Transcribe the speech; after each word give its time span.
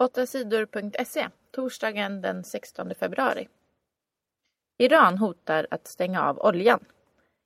8 0.00 0.26
sidor.se 0.26 1.28
torsdagen 1.54 2.20
den 2.20 2.44
16 2.44 2.94
februari. 3.00 3.48
Iran 4.78 5.18
hotar 5.18 5.66
att 5.70 5.86
stänga 5.88 6.22
av 6.22 6.38
oljan. 6.38 6.84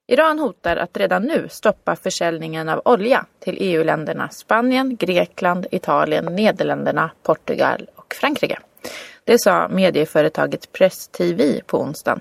Iran 0.06 0.38
hotar 0.38 0.76
att 0.76 0.96
redan 0.96 1.22
nu 1.22 1.48
stoppa 1.48 1.96
försäljningen 1.96 2.68
av 2.68 2.82
olja 2.84 3.26
till 3.38 3.56
EU-länderna 3.60 4.28
Spanien, 4.28 4.96
Grekland, 4.96 5.66
Italien, 5.70 6.24
Nederländerna, 6.24 7.10
Portugal 7.22 7.90
och 7.96 8.14
Frankrike. 8.14 8.58
Det 9.24 9.38
sa 9.38 9.68
medieföretaget 9.68 10.72
Press 10.72 11.08
TV 11.08 11.60
på 11.66 11.80
onsdagen. 11.80 12.20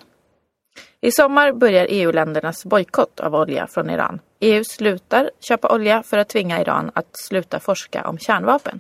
I 1.02 1.12
sommar 1.12 1.54
börjar 1.54 1.88
EU-ländernas 1.90 2.66
bojkott 2.66 3.20
av 3.20 3.36
olja 3.36 3.68
från 3.68 3.90
Iran. 3.90 4.20
EU 4.40 4.64
slutar 4.64 5.32
köpa 5.40 5.74
olja 5.76 6.04
för 6.04 6.18
att 6.18 6.30
tvinga 6.30 6.62
Iran 6.62 6.92
att 6.96 7.10
sluta 7.12 7.60
forska 7.60 8.08
om 8.08 8.18
kärnvapen. 8.18 8.80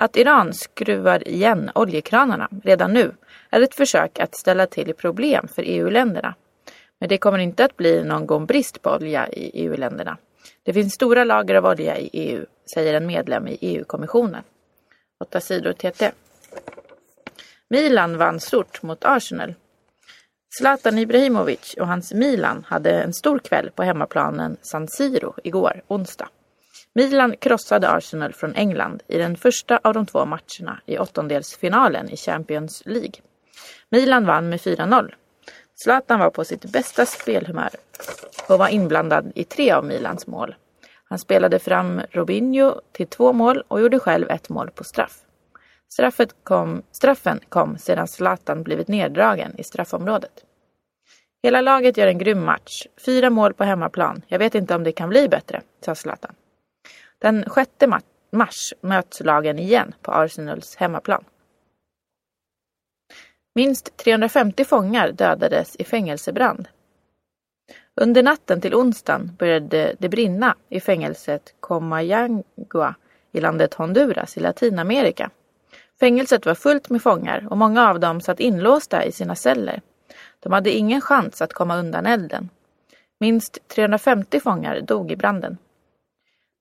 Att 0.00 0.16
Iran 0.16 0.54
skruvar 0.54 1.28
igen 1.28 1.70
oljekranarna 1.74 2.48
redan 2.64 2.92
nu 2.92 3.12
är 3.50 3.60
ett 3.60 3.74
försök 3.74 4.18
att 4.18 4.34
ställa 4.34 4.66
till 4.66 4.94
problem 4.94 5.48
för 5.48 5.62
EU-länderna. 5.66 6.34
Men 7.00 7.08
det 7.08 7.18
kommer 7.18 7.38
inte 7.38 7.64
att 7.64 7.76
bli 7.76 8.04
någon 8.04 8.46
brist 8.46 8.82
på 8.82 8.90
olja 8.90 9.28
i 9.28 9.64
EU-länderna. 9.64 10.16
Det 10.62 10.72
finns 10.72 10.94
stora 10.94 11.24
lager 11.24 11.54
av 11.54 11.64
olja 11.64 11.98
i 11.98 12.10
EU, 12.12 12.46
säger 12.74 12.94
en 12.94 13.06
medlem 13.06 13.48
i 13.48 13.58
EU-kommissionen. 13.60 14.42
8 15.24 15.40
sidor 15.40 15.72
TT. 15.72 16.10
Milan 17.68 18.18
vann 18.18 18.40
stort 18.40 18.82
mot 18.82 19.04
Arsenal. 19.04 19.54
Zlatan 20.58 20.98
Ibrahimovic 20.98 21.74
och 21.80 21.86
hans 21.86 22.12
Milan 22.12 22.64
hade 22.68 23.02
en 23.02 23.12
stor 23.12 23.38
kväll 23.38 23.70
på 23.74 23.82
hemmaplanen 23.82 24.56
San 24.62 24.88
Siro 24.88 25.34
igår, 25.44 25.82
onsdag. 25.88 26.28
Milan 26.94 27.36
krossade 27.36 27.90
Arsenal 27.90 28.32
från 28.32 28.54
England 28.54 29.02
i 29.06 29.18
den 29.18 29.36
första 29.36 29.80
av 29.84 29.94
de 29.94 30.06
två 30.06 30.24
matcherna 30.24 30.80
i 30.86 30.98
åttondelsfinalen 30.98 32.10
i 32.10 32.16
Champions 32.16 32.82
League. 32.86 33.12
Milan 33.90 34.26
vann 34.26 34.48
med 34.48 34.60
4-0. 34.60 35.14
Zlatan 35.74 36.20
var 36.20 36.30
på 36.30 36.44
sitt 36.44 36.64
bästa 36.64 37.06
spelhumör 37.06 37.70
och 38.48 38.58
var 38.58 38.68
inblandad 38.68 39.32
i 39.34 39.44
tre 39.44 39.72
av 39.72 39.84
Milans 39.84 40.26
mål. 40.26 40.54
Han 41.04 41.18
spelade 41.18 41.58
fram 41.58 42.00
Robinho 42.10 42.80
till 42.92 43.06
två 43.06 43.32
mål 43.32 43.62
och 43.68 43.80
gjorde 43.80 43.98
själv 43.98 44.30
ett 44.30 44.48
mål 44.48 44.70
på 44.70 44.84
straff. 44.84 45.18
Straffet 45.92 46.34
kom, 46.42 46.82
straffen 46.92 47.40
kom 47.48 47.78
sedan 47.78 48.08
Zlatan 48.08 48.62
blivit 48.62 48.88
neddragen 48.88 49.54
i 49.58 49.64
straffområdet. 49.64 50.44
Hela 51.42 51.60
laget 51.60 51.96
gör 51.96 52.06
en 52.06 52.18
grym 52.18 52.44
match. 52.44 52.86
Fyra 53.06 53.30
mål 53.30 53.54
på 53.54 53.64
hemmaplan. 53.64 54.22
Jag 54.26 54.38
vet 54.38 54.54
inte 54.54 54.74
om 54.74 54.84
det 54.84 54.92
kan 54.92 55.08
bli 55.08 55.28
bättre, 55.28 55.62
sa 55.84 55.94
Zlatan. 55.94 56.34
Den 57.20 57.44
6 57.54 57.70
mars 58.30 58.74
möts 58.80 59.20
lagen 59.20 59.58
igen 59.58 59.94
på 60.02 60.12
Arsenals 60.12 60.76
hemmaplan. 60.76 61.24
Minst 63.54 63.96
350 63.96 64.64
fångar 64.64 65.12
dödades 65.12 65.76
i 65.76 65.84
fängelsebrand. 65.84 66.68
Under 67.94 68.22
natten 68.22 68.60
till 68.60 68.74
onsdagen 68.74 69.36
började 69.38 69.96
det 69.98 70.08
brinna 70.08 70.56
i 70.68 70.80
fängelset 70.80 71.54
Comayagua 71.60 72.94
i 73.32 73.40
landet 73.40 73.74
Honduras 73.74 74.36
i 74.36 74.40
Latinamerika. 74.40 75.30
Fängelset 76.00 76.46
var 76.46 76.54
fullt 76.54 76.90
med 76.90 77.02
fångar 77.02 77.46
och 77.50 77.58
många 77.58 77.90
av 77.90 78.00
dem 78.00 78.20
satt 78.20 78.40
inlåsta 78.40 79.04
i 79.04 79.12
sina 79.12 79.34
celler. 79.34 79.82
De 80.40 80.52
hade 80.52 80.70
ingen 80.70 81.00
chans 81.00 81.42
att 81.42 81.52
komma 81.52 81.76
undan 81.76 82.06
elden. 82.06 82.48
Minst 83.18 83.68
350 83.68 84.40
fångar 84.40 84.80
dog 84.80 85.12
i 85.12 85.16
branden. 85.16 85.58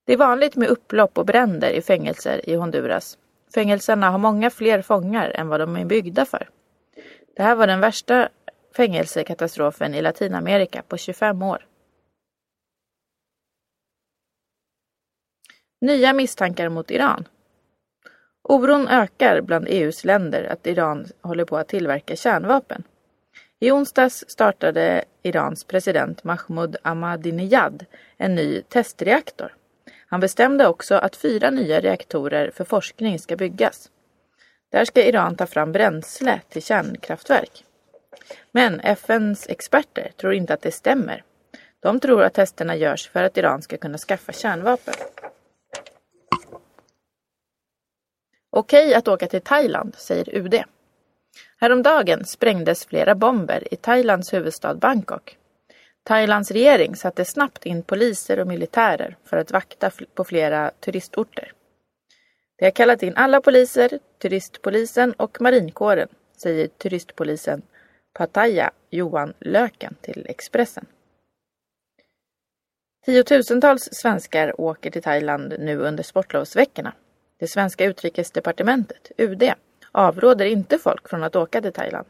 Det 0.10 0.14
är 0.14 0.18
vanligt 0.18 0.56
med 0.56 0.70
upplopp 0.70 1.18
och 1.18 1.26
bränder 1.26 1.72
i 1.72 1.82
fängelser 1.82 2.50
i 2.50 2.56
Honduras. 2.56 3.18
Fängelserna 3.54 4.10
har 4.10 4.18
många 4.18 4.50
fler 4.50 4.82
fångar 4.82 5.32
än 5.36 5.48
vad 5.48 5.60
de 5.60 5.76
är 5.76 5.86
byggda 5.86 6.26
för. 6.26 6.50
Det 7.36 7.44
här 7.44 7.56
var 7.56 7.68
den 7.68 7.80
värsta 7.80 8.30
fängelsekatastrofen 8.76 9.94
i 9.94 10.02
Latinamerika 10.02 10.84
på 10.88 10.98
25 10.98 11.42
år. 11.42 11.66
Nya 15.82 16.14
misstankar 16.14 16.70
mot 16.70 16.92
Iran. 16.92 17.28
Oron 18.44 18.88
ökar 18.88 19.42
bland 19.42 19.68
EUs 19.68 20.06
länder 20.06 20.44
att 20.44 20.68
Iran 20.68 21.06
håller 21.22 21.46
på 21.46 21.58
att 21.58 21.68
tillverka 21.68 22.16
kärnvapen. 22.16 22.84
I 23.60 23.72
onsdags 23.72 24.26
startade 24.28 25.06
Irans 25.24 25.64
president 25.64 26.24
Mahmoud 26.24 26.76
Ahmadinejad 26.84 27.86
en 28.18 28.36
ny 28.36 28.62
testreaktor. 28.62 29.59
Han 30.10 30.20
bestämde 30.20 30.68
också 30.68 30.96
att 30.96 31.16
fyra 31.16 31.50
nya 31.50 31.80
reaktorer 31.80 32.52
för 32.52 32.64
forskning 32.64 33.20
ska 33.20 33.36
byggas. 33.36 33.90
Där 34.72 34.86
ska 34.86 35.04
Iran 35.04 35.36
ta 35.36 35.46
fram 35.46 35.72
bränsle 35.72 36.42
till 36.50 36.64
kärnkraftverk. 36.64 37.66
Men 38.52 38.80
FNs 38.80 39.48
experter 39.50 40.12
tror 40.18 40.34
inte 40.34 40.54
att 40.54 40.62
det 40.62 40.72
stämmer. 40.72 41.24
De 41.80 42.00
tror 42.00 42.24
att 42.24 42.34
testerna 42.34 42.76
görs 42.76 43.10
för 43.10 43.24
att 43.24 43.38
Iran 43.38 43.62
ska 43.62 43.78
kunna 43.78 43.98
skaffa 43.98 44.32
kärnvapen. 44.32 44.94
Okej 48.50 48.94
att 48.94 49.08
åka 49.08 49.28
till 49.28 49.42
Thailand, 49.42 49.96
säger 49.98 50.36
UD. 50.36 50.64
Häromdagen 51.58 52.26
sprängdes 52.26 52.86
flera 52.86 53.16
bomber 53.16 53.74
i 53.74 53.76
Thailands 53.76 54.34
huvudstad 54.34 54.76
Bangkok. 54.76 55.39
Thailands 56.04 56.52
regering 56.52 56.96
satte 56.96 57.26
snabbt 57.26 57.66
in 57.66 57.84
poliser 57.84 58.40
och 58.40 58.48
militärer 58.48 59.18
för 59.24 59.38
att 59.38 59.52
vakta 59.52 59.92
på 60.14 60.24
flera 60.24 60.72
turistorter. 60.80 61.54
De 62.58 62.66
har 62.66 62.72
kallat 62.72 63.04
in 63.04 63.16
alla 63.16 63.42
poliser, 63.42 64.00
turistpolisen 64.22 65.14
och 65.14 65.42
marinkåren, 65.42 66.08
säger 66.42 66.68
turistpolisen 66.68 67.62
Pattaya 68.14 68.72
Johan 68.90 69.34
Löken 69.40 69.96
till 70.02 70.26
Expressen. 70.30 70.86
Tiotusentals 73.06 73.90
svenskar 73.92 74.62
åker 74.62 74.92
till 74.92 75.04
Thailand 75.04 75.56
nu 75.60 75.78
under 75.78 76.04
sportlovsveckorna. 76.04 76.94
Det 77.40 77.48
svenska 77.48 77.86
utrikesdepartementet, 77.86 79.12
UD, 79.18 79.54
avråder 79.92 80.46
inte 80.46 80.78
folk 80.78 81.10
från 81.10 81.24
att 81.24 81.36
åka 81.36 81.62
till 81.62 81.74
Thailand. 81.74 82.08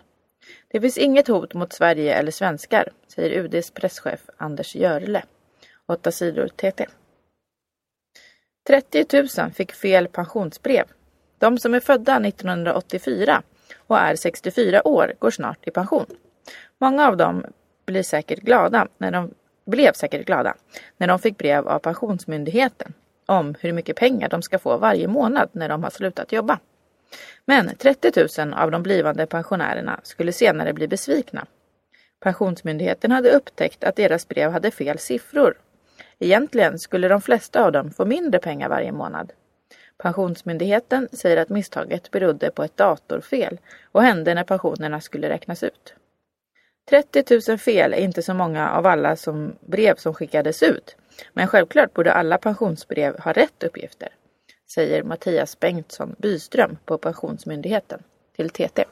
Det 0.67 0.81
finns 0.81 0.97
inget 0.97 1.27
hot 1.27 1.53
mot 1.53 1.73
Sverige 1.73 2.16
eller 2.16 2.31
svenskar, 2.31 2.91
säger 3.07 3.39
UDs 3.39 3.72
presschef 3.72 4.29
Anders 4.38 4.75
Görle. 4.75 5.23
8 5.88 6.11
sidor 6.11 6.47
TT. 6.47 6.85
30 8.67 9.05
000 9.41 9.51
fick 9.51 9.72
fel 9.72 10.07
pensionsbrev. 10.07 10.85
De 11.38 11.57
som 11.57 11.73
är 11.73 11.79
födda 11.79 12.27
1984 12.27 13.41
och 13.77 13.97
är 13.97 14.16
64 14.16 14.88
år 14.88 15.13
går 15.19 15.31
snart 15.31 15.67
i 15.67 15.72
pension. 15.72 16.05
Många 16.77 17.07
av 17.07 17.17
dem 17.17 17.45
blir 17.85 18.03
säkert 18.03 18.39
glada 18.39 18.88
när 18.97 19.11
de 19.11 19.33
blev 19.66 19.94
säkert 19.94 20.25
glada 20.25 20.56
när 20.97 21.07
de 21.07 21.19
fick 21.19 21.38
brev 21.38 21.67
av 21.67 21.79
Pensionsmyndigheten 21.79 22.94
om 23.25 23.56
hur 23.59 23.73
mycket 23.73 23.95
pengar 23.95 24.29
de 24.29 24.41
ska 24.41 24.59
få 24.59 24.77
varje 24.77 25.07
månad 25.07 25.50
när 25.51 25.69
de 25.69 25.83
har 25.83 25.89
slutat 25.89 26.31
jobba. 26.31 26.59
Men 27.46 27.75
30 27.75 28.46
000 28.46 28.53
av 28.53 28.72
de 28.72 28.84
blivande 28.84 29.25
pensionärerna 29.25 30.00
skulle 30.03 30.31
senare 30.31 30.74
bli 30.74 30.88
besvikna. 30.88 31.46
Pensionsmyndigheten 32.20 33.12
hade 33.12 33.31
upptäckt 33.31 33.84
att 33.84 33.96
deras 33.96 34.28
brev 34.28 34.52
hade 34.52 34.72
fel 34.72 35.00
siffror. 35.00 35.58
Egentligen 36.19 36.80
skulle 36.80 37.08
de 37.08 37.22
flesta 37.22 37.66
av 37.66 37.72
dem 37.72 37.92
få 37.92 38.06
mindre 38.06 38.40
pengar 38.40 38.69
varje 38.69 38.92
månad. 38.92 39.31
Pensionsmyndigheten 39.98 41.08
säger 41.12 41.38
att 41.38 41.50
misstaget 41.50 42.12
berodde 42.12 42.52
på 42.52 42.64
ett 42.64 42.78
datorfel 42.78 43.59
och 43.92 44.03
hände 44.03 44.34
när 44.34 44.44
pensionerna 44.44 45.02
skulle 45.02 45.30
räknas 45.30 45.64
ut. 45.64 45.94
30 46.90 47.42
000 47.50 47.58
fel 47.58 47.94
är 47.94 47.98
inte 47.98 48.22
så 48.22 48.34
många 48.34 48.69
av 48.69 48.86
alla 48.86 49.16
som 49.16 49.56
brev 49.62 49.96
som 49.96 50.14
skickades 50.14 50.64
ut. 50.64 50.96
Men 51.34 51.48
självklart 51.48 51.94
borde 51.94 52.14
alla 52.14 52.38
pensionsbrev 52.38 53.19
ha 53.19 53.31
rätt 53.31 53.64
uppgifter 53.64 54.09
säger 54.72 55.03
Mattias 55.03 55.59
Bengtsson 55.59 56.16
Byström 56.18 56.77
på 56.86 56.98
Pensionsmyndigheten 56.98 58.04
till 58.36 58.50
TT. 58.50 58.86